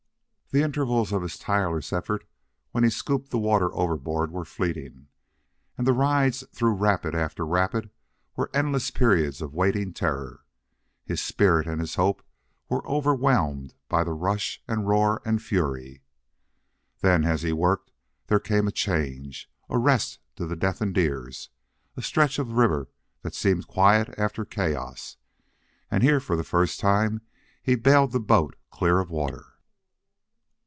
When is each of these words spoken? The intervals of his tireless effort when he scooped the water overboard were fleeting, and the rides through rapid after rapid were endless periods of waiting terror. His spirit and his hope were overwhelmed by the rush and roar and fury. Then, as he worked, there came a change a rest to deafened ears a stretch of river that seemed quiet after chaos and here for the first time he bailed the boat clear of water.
The 0.53 0.63
intervals 0.63 1.13
of 1.13 1.21
his 1.21 1.39
tireless 1.39 1.93
effort 1.93 2.25
when 2.71 2.83
he 2.83 2.89
scooped 2.89 3.31
the 3.31 3.39
water 3.39 3.73
overboard 3.73 4.31
were 4.31 4.43
fleeting, 4.43 5.07
and 5.77 5.87
the 5.87 5.93
rides 5.93 6.43
through 6.53 6.73
rapid 6.73 7.15
after 7.15 7.45
rapid 7.45 7.89
were 8.35 8.51
endless 8.53 8.91
periods 8.91 9.41
of 9.41 9.53
waiting 9.53 9.93
terror. 9.93 10.43
His 11.05 11.21
spirit 11.21 11.67
and 11.67 11.79
his 11.79 11.95
hope 11.95 12.21
were 12.67 12.85
overwhelmed 12.85 13.75
by 13.87 14.03
the 14.03 14.11
rush 14.11 14.61
and 14.67 14.85
roar 14.89 15.21
and 15.23 15.41
fury. 15.41 16.03
Then, 16.99 17.23
as 17.23 17.43
he 17.43 17.53
worked, 17.53 17.89
there 18.27 18.37
came 18.41 18.67
a 18.67 18.73
change 18.73 19.49
a 19.69 19.77
rest 19.77 20.19
to 20.35 20.53
deafened 20.53 20.97
ears 20.97 21.47
a 21.95 22.01
stretch 22.01 22.37
of 22.39 22.57
river 22.57 22.89
that 23.21 23.35
seemed 23.35 23.67
quiet 23.69 24.13
after 24.17 24.43
chaos 24.43 25.15
and 25.89 26.03
here 26.03 26.19
for 26.19 26.35
the 26.35 26.43
first 26.43 26.81
time 26.81 27.21
he 27.63 27.75
bailed 27.75 28.11
the 28.11 28.19
boat 28.19 28.57
clear 28.69 28.99
of 28.99 29.09
water. 29.09 29.45